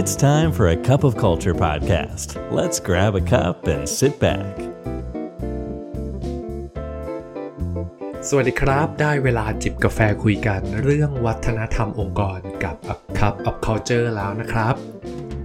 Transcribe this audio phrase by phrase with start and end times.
[0.00, 2.28] It's time for a cup of culture podcast.
[2.58, 4.54] Let's grab a cup and sit back.
[8.28, 14.74] สวัสดีครับ ได้เวลาจิบกาแฟคุยกันเรื่องวัฒนธรรมองค์กรกับ A Cup of Culture แล้วนะครับ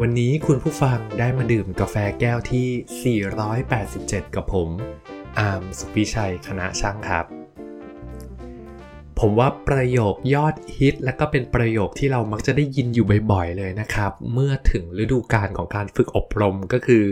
[0.02, 3.20] วันนี้คุณผู้ฟังได้มาดื่มกาแฟแก้วที่
[3.72, 4.70] 487 กับผม
[5.40, 7.41] อาร์มสุพิชัยคณะช่างครับ
[9.26, 17.06] ผมว่าประโยคยอดฮิต และก็เป็นประโยคที่เรามักจะได้ยินอยู่บ่อยๆเลยนะครับ เมื่อถึงฤดูกาลของการฝึกอบรมก็คือ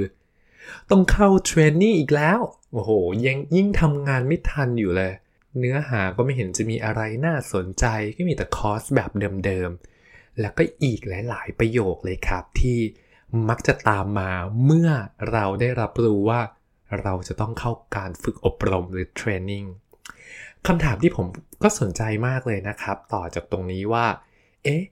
[0.90, 2.40] ต้องเข้าเทรนนิ่งอีกแล้ว
[2.74, 2.92] โอ้โห
[3.26, 5.12] ยังยิ่งทำงานไม่ทันอยู่เลย
[5.60, 7.86] เนื้อหาก็ไม่เห็นจะมีอะไรน่าสนใจ
[8.18, 9.12] ก็มีแต่คอร์สแบบ
[9.46, 12.80] เดิมๆ แล้วก็อีกหลายๆประโยคเลยครับที่
[13.50, 14.32] มักจะตามมา
[14.66, 14.90] เมื่อ
[15.32, 16.42] เราได้รับรู้ว่า
[17.02, 19.66] เราจะต้องเข้าการฝึกอบรมหรือเทรนนิ่ง
[20.68, 21.28] คำถามที่ผม
[21.64, 24.06] ก็สนใจมากเลยนะครับ ต่อจากตรงนี้ว่า
[24.64, 24.84] เอ๊ะ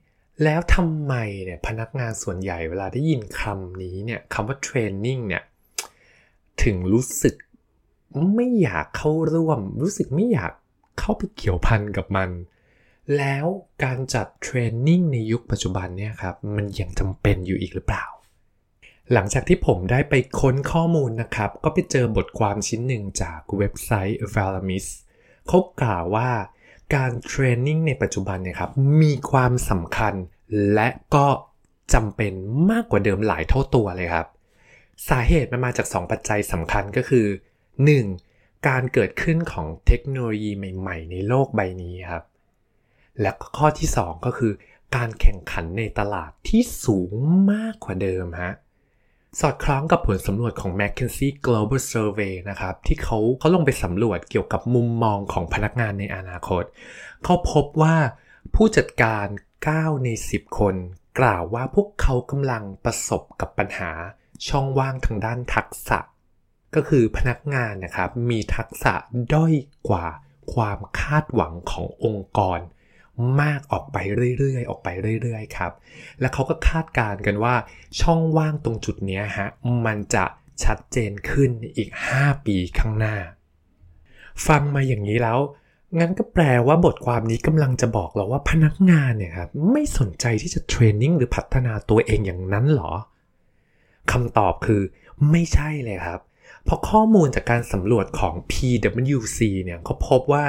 [0.44, 5.42] แล้วทำไมเนี่ยพนักงานส่วนใหญ่เวลาได้ยินคำนี้เนี่ยคำว่าเทรนนิ่งเนี่ย
[6.62, 7.34] ถึงรู้สึก
[8.34, 10.52] ไม่อยากเข้าร่วม รู้สึกไม่อยาก
[10.98, 12.30] เข้าไปเกี่ยวพันกับมัน
[13.16, 13.46] แล้ว
[13.84, 18.04] การจัดเทรนนิ่งในยุคปัจจุบันเนี่ยครับ มันยังจำเป็นอยู่อีกหรือเปล่า
[19.12, 24.86] หลังจากที่ผมได้ไปค้นข้อมูลนะครับ ก็ไปเจอบทความชิ้นหนึ่งจากเว็บไซต์ v a l a m i s
[25.48, 26.30] เขากล่าวว่า
[26.94, 30.14] การเทรนนิ่งในปัจจุบันเนี่ยครับมีความสำคัญ
[30.74, 31.26] และก็
[31.94, 32.32] จำเป็น
[32.70, 34.26] มากกว่าเดิมหลายเท่าตัวเลยครับ
[35.08, 37.26] สาเหตุมันมาจาก 2 ปัจจัยสำคัญก็คือ
[37.96, 38.68] 1.
[38.68, 42.24] การเกิดขึ้นของเทคโนโลยีใหม่ ๆ ในโลกใบนี้ครับ
[43.20, 44.52] และข้อที่ 2 ก็คือ
[44.96, 47.10] การแข่งขันในตลาดที่สูง
[47.52, 48.52] มากกว่าเดิมฮะ
[49.40, 56.64] สอดคล้องกับผลสำรวจของ McKinsey Global Survey นะครับ ที่เขาเขาลงไปสำรวจเกี่ยวกับมุมมองของพนักงานในอนาคต
[57.24, 57.96] เขาพบว่า
[58.54, 59.26] ผู้จัดการ
[59.66, 60.74] 9 ใน 10 คน
[61.18, 63.90] กล่าวว่าพวกเขากำลังประสบกับปัญหา
[64.48, 65.98] ช่องว่างทางด้านทักษะ
[66.74, 68.94] ก็คือพนักงานนะครับ มีทักษะ
[69.34, 69.54] ด้อย
[69.88, 70.06] กว่า
[70.52, 72.58] ความคาดหวังขององค์กร
[73.40, 73.96] มากออกไป
[74.38, 74.88] เรื่อยๆ ออกไป
[75.22, 75.72] เรื่อยๆ ครับ
[76.20, 77.54] และเขาก็คาดการณ์กันว่า
[78.00, 79.48] ช่องว่างตรงจุดนี้ฮะ
[79.86, 80.24] มันจะ
[80.64, 83.16] ชัดเจนขึ้นอีก 5 ปีข้างหน้า
[84.46, 85.38] ฟังมาอย่างนี้แล้ว
[85.98, 92.92] งั้นก็แปลว่าบทความนี้กำลังจะบอกเราว่าพนักงานเนี่ยครับไม่สนใจที่จะเทรนนิ่งหรือพัฒนาตัวเองอย่างนั้นหรอ
[94.12, 94.82] คำตอบคือ
[95.30, 96.20] ไม่ใช่เลยครับ
[96.64, 100.44] เพราะข้อมูลจากการสำรวจของ PwC เนี่ยเขาพบว่า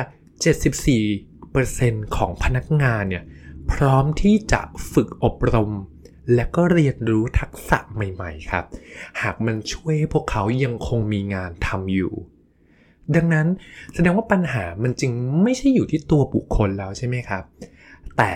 [0.69, 3.23] 74 10%ของพนักงานเนี่ย
[3.71, 4.61] พร้อมที่จะ
[4.93, 5.71] ฝึกอบรม
[6.35, 8.65] และก็เรียนรู้ทักษะใหม่ๆครับ
[9.21, 12.13] หากมันช่วยให้พวกเขายังคงมีงานทำอยู่
[13.15, 13.47] ดังนั้น
[13.93, 15.11] แสดงว่าปัญหามันจึง
[15.43, 17.43] ไม่ใช่อยู่ที่ตัวบุคคลแล้วใช่ไหมครับ
[18.17, 18.33] แต่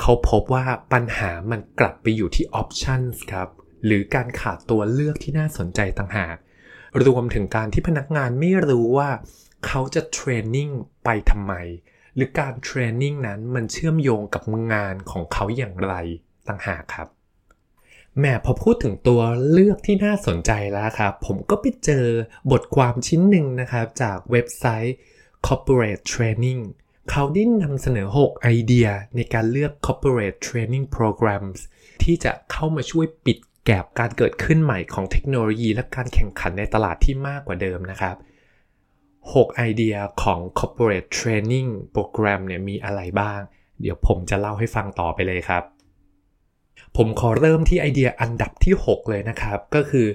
[0.00, 3.48] เขาพบว่าปัญหามันกลับไปอยู่ที่ options ครับ
[3.84, 6.36] หรือการขาดตัวเลือกที่น่าสนใจต่างหาก
[7.04, 9.10] รวมถึงการที่พนักงานไม่รู้ว่า
[9.66, 10.70] เขาจะเทรนนิ่ง
[11.04, 11.54] ไปทำไม
[12.18, 14.42] หรือการเทรนนิ่งนั้นมันเชื่อมโยงกับ
[14.72, 15.94] งานของเขาอย่างไร
[16.48, 17.08] ต่างหากครับ
[18.20, 19.20] แม่พอพูดถึงตัว
[19.50, 22.06] เลือกที่น่าสนใจแล้วครับ ผมก็ไปเจอ
[22.50, 24.96] บทความชิ้นหนึ่งนะครับ จากเว็บไซต์
[25.46, 26.60] Corporate Training
[27.10, 31.60] เขาได้นำเสนอ 6 ไอเดียในการเลือก Corporate Training Programs
[32.02, 38.16] ที่จะเข้ามาช่วยปิดแกลบการเกิดขึ้นใหม่ของเทคโนโลยีและการแข่งขันในตลาดที่มากกว่าเดิมนะครับ
[39.26, 43.40] 6 ไอเดียของ corporate training โปรแกรมเนี่ยมีอะไรบ้าง
[43.80, 45.62] เดี๋ยวผมจะเล่าให้ฟังต่อไปเลยครับ
[46.96, 50.06] ผมขอเริ่มที่ไอเดียอันดับที่ 6 เลยนะครับ ก็คือ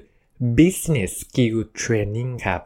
[0.57, 2.61] business skill training ครับ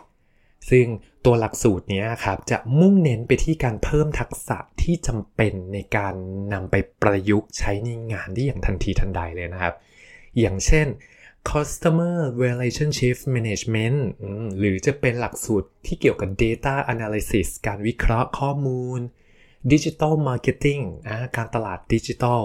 [0.70, 0.88] ซึ่ง
[1.26, 6.16] ตัวหลักสูตรนี้ครับจะมุ่งเน้นไปที่การเพิ่มทักษะที่จำเป็นในการ
[6.54, 9.74] นำไปประยุกต์ใช้ในงานได้อย่างทันทีทันใดเลยนะครับ
[10.40, 10.88] อย่างเช่น
[11.52, 12.16] customer
[12.46, 13.98] relationship management
[14.60, 19.00] หรือจะเป็นหลักสูตรที่เกี่ยวกับ data analysis การวิเคราะห์ข้อมูล
[19.72, 20.84] digital marketing
[21.36, 22.44] การตลาดดิจิทัล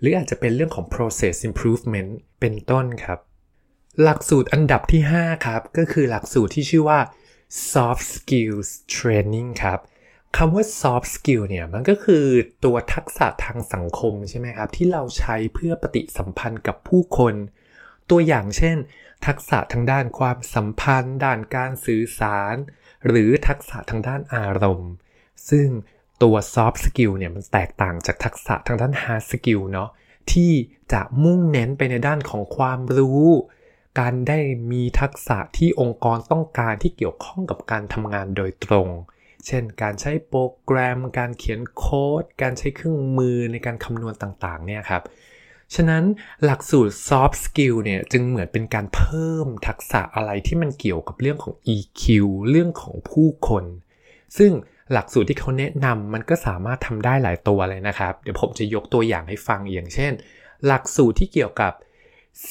[0.00, 2.10] หรืออาจจะเป็นเรื่องของ process improvement
[2.40, 3.18] เป็นต้นครับ
[4.02, 7.00] หลักสูตรอันดับที่ 5 ครับ ก็คือหลักสูตรที่ชื่อว่า
[7.72, 9.78] soft skills training ครับ
[10.36, 12.24] คำว่า soft skill เนี่ยมันก็คือ
[12.64, 17.34] ตัวทักษะทางสังคมใช่ไหมครับ ที่เราใช้เพื่อปฏิสัมพันธ์กับผู้คน
[18.12, 18.76] ตัวอย่างเช่น
[19.26, 22.54] ทักษะทางด้านความสัมพันธ์ ด้านการสื่อสาร
[23.06, 24.92] หรือทักษะทางด้านอารมณ์
[25.50, 25.68] ซึ่ง
[26.22, 29.88] ตัว soft skill เนี่ยมันแตกต่างจากทักษะทางด้าน hard skill เนาะ
[30.32, 30.52] ที่
[30.92, 33.26] จะมุ่งเน้นไปในด้านของความรู้
[34.00, 34.38] การได้
[34.72, 38.88] มีทักษะที่องค์กรต้องการที่เกี่ยวข้องกับการทำงานโดยตรง
[39.46, 45.02] เช่น การใช้โปรแกรม การเขียนโค้ด การใช้เครื่องมือในการคำนวณต่างๆเนี่ยครับ
[45.74, 46.04] ฉะนั้น
[46.44, 52.02] หลักสูตร soft skill เนี่ยจึงเหมือนเป็นการเพิ่มทักษะอะไรที่มันเกี่ยวกับเรื่องของ EQ
[52.50, 53.64] เรื่องของผู้คน
[54.38, 54.52] ซึ่ง
[54.92, 60.12] หลักสูตรที่เขาแนะนำมันก็สามารถทำได้หลายตัวเลยนะครับ เดี๋ยวผมจะยกตัวอย่างให้ฟังอย่างเช่น
[60.66, 61.72] หลักสูตรที่เกี่ยวกับ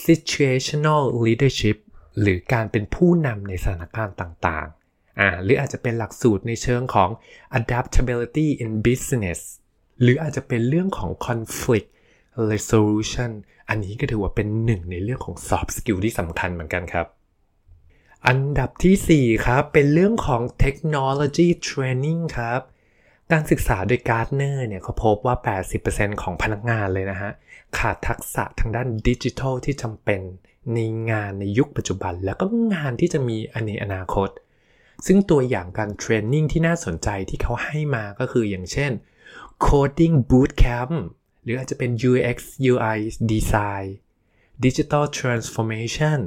[0.06, 1.78] situational leadership
[2.22, 7.10] หรือการเป็นผู้นำในสถานการณ์ต่างๆอ่าหรืออาจจะเป็นหลักสูตรในเชิงของ
[7.60, 9.40] adaptability in business
[10.02, 11.88] หรืออาจจะเป็นเรื่องของ conflict
[12.52, 13.32] resolution
[13.70, 17.08] อันนี้ก็ถือว่าเป็นหนึ่งในเรื่องของ soft skill ที่สำคัญเหมือนกันครับ
[18.28, 22.62] อันดับที่ 4 ครับ เป็นเรื่องของ technology training ครับ
[23.32, 25.36] การศึกษาโดย Gartner เนี่ยเขาพบว่า
[25.80, 27.32] 80%ของพนักงานเลยนะฮะ
[27.78, 30.22] ขาดทักษะทางด้านดิจิทัลที่จำเป็น
[30.74, 30.80] ใน
[31.12, 33.38] งานในยุคปัจจุบัน แล้วก็งานที่จะมี
[33.68, 34.30] ในอนาคต
[35.06, 38.92] ซึ่งตัวอย่างการ training ที่น่าสนใจที่เขาให้มาก็คืออย่างเช่น
[39.66, 40.94] coding bootcamp
[41.44, 42.38] หรืออาจจะเป็น UX
[42.72, 42.98] UI
[43.34, 43.88] design
[44.66, 46.20] digital transformation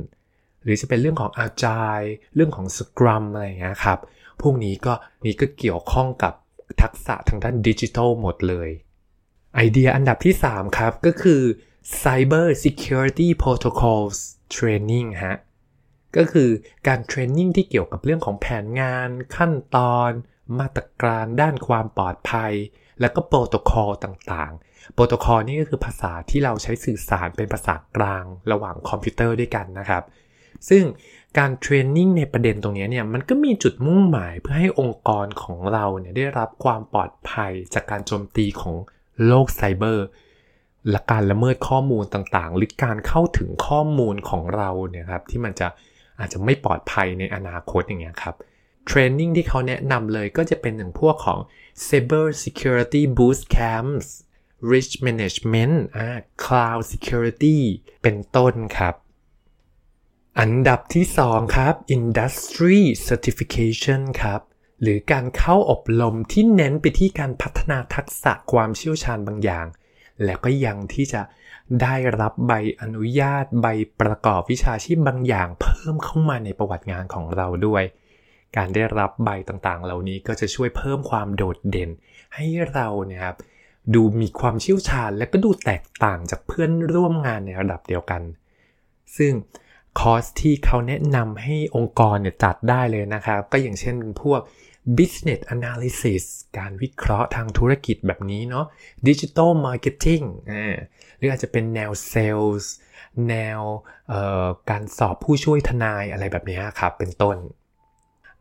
[0.63, 3.99] หรือจะเป็นเรื่องของ agile เรื่องของ scrum อะไรอย่างเงี้ยครับ
[4.43, 4.95] พวกนี้ก็
[5.25, 6.35] นี่ก็เกี่ยวข้องกับ
[6.83, 8.71] ทักษะทางด้านดิจิทัลหมดเลย
[9.55, 11.43] ไอเดียอันดับที่ 3 ครับ ก็คือ
[12.03, 14.19] cyber security protocols
[14.55, 15.37] training ฮะ
[16.17, 16.51] ก็คือ
[16.87, 20.11] การเทรนนิ่งที่เกี่ยวกับเรื่องของแผนงาน ขั้นตอน
[20.59, 22.53] มาตรการด้านความปลอดภัย
[23.01, 30.03] แล้วก็โปรโตคอลต่างๆ โปรโตคอลนี่ก็คือภาษาที่เราใช้สื่อสารเป็นภาษากลางระหว่างคอมพิวเตอร์ด้วยกันนะครับ
[30.69, 30.85] ซึ่ง
[31.39, 38.77] การ training ในประเด็นตรงนี้เนี่ยมันก็มีจุดมุ่งหมายเพื่อให้องค์กรของเราเนี่ยได้รับความปลอดภัยจากการโจมตีของ
[39.27, 40.07] โลกไซเบอร์
[40.91, 45.69] และการละเมิดข้อมูลต่างๆ หรือการเข้าถึงข้อมูลของเราเนี่ยครับที่มันจะ
[46.19, 48.35] อาจจะไม่ปลอดภัยในอนาคตอย่างเงี้ยครับ
[48.87, 51.41] เทรนนิ่งที่เขาแนะนำเลยก็จะเป็นอย่างพวกของ
[51.87, 54.07] cyber security boost camps
[54.73, 56.09] risk management อ่า
[56.45, 57.59] cloud security
[58.03, 58.95] เป็นต้นครับ
[60.41, 62.79] อันดับที่2ครับ industry
[63.09, 64.41] certification ครับ
[64.83, 69.67] หรือการเข้าอบรมที่เน้นไปที่การพัฒนาทักษะความเชี่ยวชาญบางอย่าง
[70.25, 71.23] แล้วก็ยังที่จะ
[71.83, 73.67] ได้รับใบอนุญาตใบ
[74.01, 77.85] ประกอบวิชาชีพบางอย่าง เพิ่มเข้ามาในประวัติงานของเราด้วย
[78.57, 81.91] การได้รับใบต่างๆ เหล่านี้ก็จะช่วยเพิ่มความโดดเด่น
[82.35, 83.37] ให้เราเนี่ยครับ
[83.95, 88.23] ดูมีความเชี่ยวชาญ และก็ดูแตกต่างจากเพื่อนร่วมงานในระดับเดียวกัน
[89.17, 89.33] ซึ่ง
[90.01, 94.41] คอร์สที่เขาแนะนำให้องค์กรเนี่ยจัดได้เลยนะครับ ก็อย่างเช่นพวก
[94.99, 96.25] business analysis
[96.59, 98.67] การวิเคราะห์ทางธุรกิจแบบนี้เนาะ
[99.09, 100.25] digital marketing
[101.17, 102.65] หรืออาจจะเป็นแนว sales
[103.29, 103.61] แนว
[104.71, 107.37] การสอบผู้ช่วยทนายอะไรแบบนี้ครับ เป็นต้น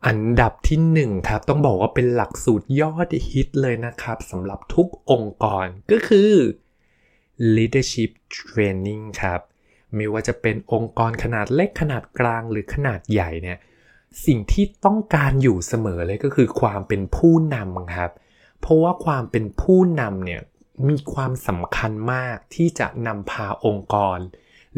[0.06, 6.32] อันดับที่ 1 ครับ ต้องบอกว่าเป็นหลักสูตรยอดฮิตเลยนะครับสำหรับทุกองค์กรก็คือ
[7.56, 9.40] leadership training ครับ
[9.94, 13.58] ไม่ว่าจะเป็นองค์กรขนาดเล็กขนาดกลางหรือขนาดใหญ่เนี่ย
[14.26, 18.10] สิ่งที่ต้องการอยู่เสมอเลยก็คือความเป็นผู้นำครับ
[18.60, 20.42] เพราะว่าความเป็นผู้นำเนี่ย
[20.88, 24.18] มีความสำคัญมากที่จะนำพาองค์กร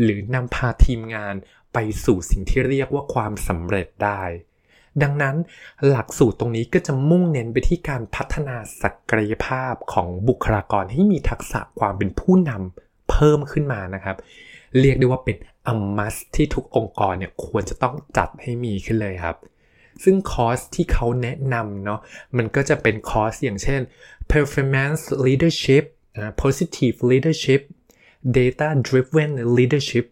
[0.00, 1.34] หรือนำพาทีมงาน
[1.72, 4.22] ไปสู่สิ่งที่เรียกว่าความสำเร็จได้
[5.02, 5.36] ดังนั้น
[5.88, 14.16] หลักสูตรตรงนี้ก็จะมุ่งเน้นไปที่การพัฒนาศักยภาพของบุคลากรให้มีทักษะความเป็นผู้นำเพิ่มขึ้นมานะครับ
[14.80, 15.36] เรียกได้ว่าเป็น
[15.68, 19.36] อัมมัสที่ทุกองค์กรเนี่ยควรจะต้องจัดให้มีขึ้นเลยครับ
[20.04, 22.00] ซึ่งคอร์สที่เขาแนะนำเนาะ
[22.36, 23.80] มันก็จะเป็นคอร์สอย่างเช่น
[24.32, 25.84] performance leadership
[26.42, 27.62] positive leadership
[28.36, 30.06] data driven leadership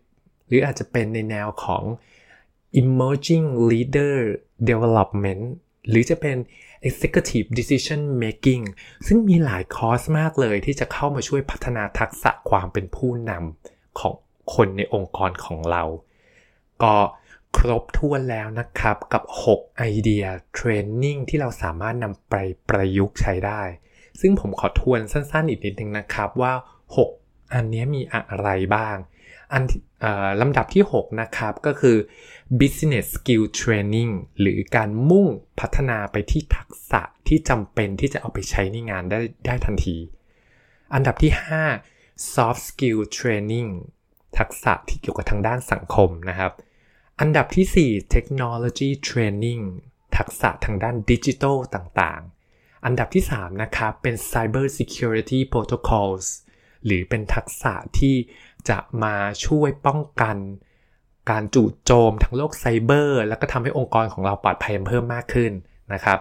[0.46, 1.84] หรืออาจจะเป็นในแนวของ
[2.82, 4.14] emerging leader
[4.70, 5.44] development
[5.88, 6.36] หรือจะเป็น
[6.88, 8.64] executive decision making
[9.06, 14.14] ซึ่งมีหลายคอร์สมากเลยที่จะเข้ามาช่วยพัฒนาทักษะความเป็นผู้นำของ
[14.54, 15.82] คนในองค์กรของเรา
[16.82, 16.96] ก็
[17.56, 22.34] ครบถ้วนแล้วนะครับกับ 6 ไอเดียเทรนนิ่งที่เราสามารถนำไป
[22.68, 23.62] ประยุกต์ใช้ได้
[24.20, 26.52] ซึ่งผมขอทวนสั้นๆอีกนิดนึงนะครับว่า
[27.06, 28.96] 6 อันนี้มีอะไรบ้าง
[29.54, 29.64] อัน
[30.40, 31.96] ลำดับที่ 6 นะครับก็คือ
[32.60, 35.26] business skill training หรือการมุ่ง
[35.60, 39.96] พัฒนาไปที่ทักษะที่จำเป็นที่จะเอาไปใช้ในงานได้ได้ทันที
[40.94, 41.32] อันดับที่
[41.80, 43.68] 5 soft skill training
[44.38, 46.52] ทักษะที่เกี่ยวกับทางด้านสังคมนะครับ
[47.20, 49.62] อันดับที่ 4 Technology Training
[50.16, 56.26] ทักษะทางด้านดิจิทัลต่างๆ อันดับที่ 3 นะครับเป็น Cyber Security Protocols
[56.84, 58.16] หรือเป็นทักษะที่
[58.68, 60.36] จะมาช่วยป้องกัน
[61.30, 65.52] การจู่โจมทางโลกไซเบอร์ แล้วก็ทำให้องค์กรของเราปลอดภัยเพิ่มมากขึ้น
[65.92, 66.18] นะครับ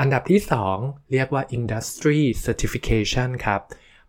[0.00, 0.40] อันดับที่
[0.74, 3.60] 2 เรียกว่า Industry Certification ครับ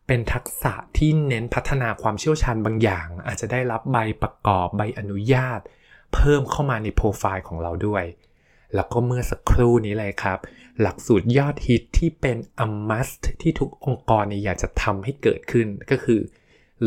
[0.08, 5.60] เป็นทักษะที่เน้นพัฒนาความเชี่ยวชาญบางอย่าง อาจจะได้รับใบประกอบใบอนุญาต
[6.14, 8.04] เพิ่มเข้ามาในโปรไฟล์ของเราด้วย
[8.76, 10.40] แล้วก็เมื่อสักครู่นี้เลยครับ
[10.82, 16.20] หลักสูตรยอดฮิตที่เป็น a must ที่ทุกองค์กรอยากจะทำให้เกิดขึ้นก็คือ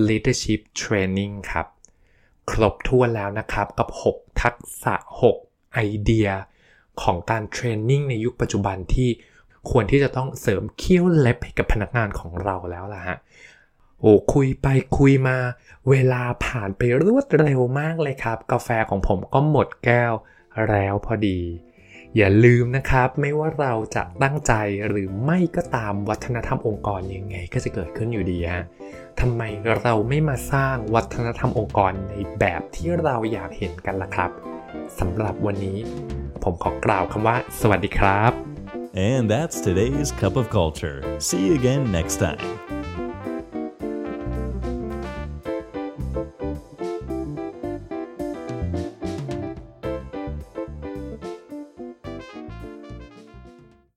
[0.06, 1.66] leadership training ครับ
[2.50, 4.94] ครบถ้วแล้วนะครับกับ 6 ทักษะ
[5.36, 6.28] 6 ไอเดีย
[7.02, 9.10] ของการเทรนนิ่งในยุคปัจจุบันที่
[9.70, 13.16] ควรที่จะต้องเสริมเคี้ยวเล็บให้กับพนักงานของเราแล้วล่ะฮะ
[14.00, 14.66] โอ้คุยไป
[14.98, 15.36] คุยมา
[15.90, 20.12] เวลาผ่านไปรวดเร็วมากเลยครับ กาแฟของผมก็หมดแก้ว
[20.70, 21.40] แล้วพอดี
[22.16, 24.52] อย่าลืมนะครับ ไม่ว่าเราจะตั้งใจ
[24.88, 28.64] หรือไม่ก็ตามวัฒนธรรมองค์กรยังไงก็จะเกิดขึ้นอยู่ดีฮะ
[29.20, 29.42] ทำไม
[29.80, 34.30] เราไม่มาสร้างวัฒนธรรมองค์กรในแบบที่เราอยากเห็นกันล่ะครับ
[34.98, 35.78] สำหรับวันนี้
[36.42, 38.32] ผมขอกล่าวคำว่า สวัสดีครับ
[39.10, 40.98] And that's today's Cup of Culture.
[41.26, 42.44] See you again next time.